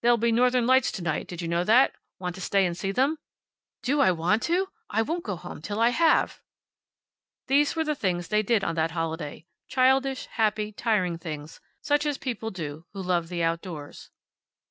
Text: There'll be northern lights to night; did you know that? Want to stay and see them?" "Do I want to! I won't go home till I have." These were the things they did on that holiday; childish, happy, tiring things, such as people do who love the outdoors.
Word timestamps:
There'll 0.00 0.16
be 0.16 0.32
northern 0.32 0.66
lights 0.66 0.90
to 0.92 1.02
night; 1.02 1.26
did 1.26 1.42
you 1.42 1.48
know 1.48 1.62
that? 1.62 1.92
Want 2.18 2.34
to 2.36 2.40
stay 2.40 2.64
and 2.64 2.74
see 2.74 2.92
them?" 2.92 3.18
"Do 3.82 4.00
I 4.00 4.10
want 4.10 4.42
to! 4.44 4.68
I 4.88 5.02
won't 5.02 5.22
go 5.22 5.36
home 5.36 5.60
till 5.60 5.78
I 5.80 5.90
have." 5.90 6.40
These 7.46 7.76
were 7.76 7.84
the 7.84 7.94
things 7.94 8.28
they 8.28 8.42
did 8.42 8.64
on 8.64 8.74
that 8.76 8.92
holiday; 8.92 9.44
childish, 9.68 10.28
happy, 10.30 10.72
tiring 10.72 11.18
things, 11.18 11.60
such 11.82 12.06
as 12.06 12.16
people 12.16 12.50
do 12.50 12.86
who 12.94 13.02
love 13.02 13.28
the 13.28 13.42
outdoors. 13.42 14.08